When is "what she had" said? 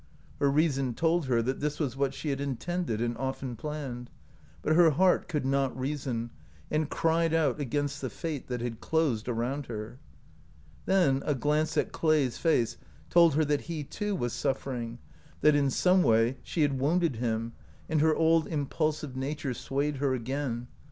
1.95-2.41